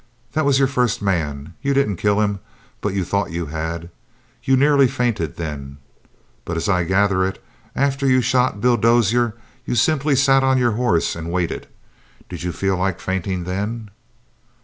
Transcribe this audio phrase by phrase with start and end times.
[0.31, 1.53] "That was your first man.
[1.61, 2.39] You didn't kill him,
[2.81, 3.91] but you thought you had.
[4.43, 5.77] You nearly fainted, then.
[6.43, 7.39] But as I gather it,
[7.75, 11.67] after you shot Bill Dozier you simply sat on your horse and waited.
[12.29, 13.91] Did you feel like fainting then?"